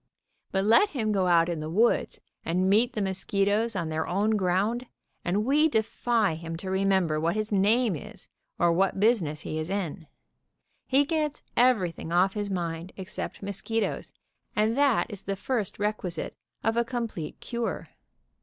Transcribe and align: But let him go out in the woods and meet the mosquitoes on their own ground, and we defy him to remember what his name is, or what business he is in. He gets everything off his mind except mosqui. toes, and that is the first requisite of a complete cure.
But 0.51 0.63
let 0.65 0.89
him 0.97 1.11
go 1.11 1.27
out 1.27 1.47
in 1.47 1.59
the 1.59 1.69
woods 1.69 2.19
and 2.43 2.67
meet 2.67 2.93
the 2.93 3.03
mosquitoes 3.03 3.75
on 3.75 3.89
their 3.89 4.07
own 4.07 4.31
ground, 4.31 4.87
and 5.23 5.45
we 5.45 5.69
defy 5.69 6.33
him 6.33 6.55
to 6.57 6.71
remember 6.71 7.19
what 7.19 7.35
his 7.35 7.51
name 7.51 7.95
is, 7.95 8.27
or 8.57 8.71
what 8.73 8.99
business 8.99 9.41
he 9.41 9.59
is 9.59 9.69
in. 9.69 10.07
He 10.87 11.05
gets 11.05 11.43
everything 11.55 12.11
off 12.11 12.33
his 12.33 12.49
mind 12.49 12.93
except 12.97 13.43
mosqui. 13.43 13.79
toes, 13.81 14.11
and 14.55 14.75
that 14.75 15.05
is 15.11 15.21
the 15.21 15.35
first 15.35 15.77
requisite 15.77 16.35
of 16.63 16.75
a 16.75 16.83
complete 16.83 17.39
cure. 17.39 17.85